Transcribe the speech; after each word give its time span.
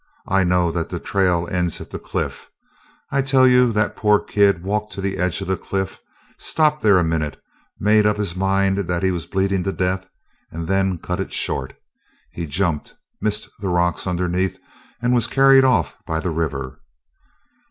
I 0.27 0.43
know 0.43 0.71
that 0.71 0.89
the 0.89 0.99
trail 0.99 1.47
ends 1.51 1.79
at 1.79 1.91
the 1.91 1.99
cliff. 1.99 2.49
I'll 3.11 3.21
tell 3.21 3.47
you 3.47 3.71
that 3.71 3.95
poor 3.95 4.19
kid 4.19 4.63
walked 4.63 4.93
to 4.93 4.99
the 5.01 5.19
edge 5.19 5.41
of 5.41 5.47
the 5.47 5.55
cliff, 5.55 6.01
stopped 6.39 6.81
there 6.81 6.97
a 6.97 7.03
minute; 7.03 7.39
made 7.79 8.07
up 8.07 8.17
his 8.17 8.35
mind 8.35 8.79
that 8.79 9.03
he 9.03 9.11
was 9.11 9.27
bleeding 9.27 9.63
to 9.63 9.71
death, 9.71 10.09
and 10.49 10.67
then 10.67 10.97
cut 10.97 11.19
it 11.19 11.31
short. 11.31 11.73
He 12.31 12.47
jumped, 12.47 12.95
missed 13.21 13.47
the 13.59 13.69
rocks 13.69 14.07
underneath, 14.07 14.57
and 15.03 15.13
was 15.13 15.27
carried 15.27 15.63
off 15.63 15.95
by 16.07 16.19
the 16.19 16.31
river." 16.31 16.79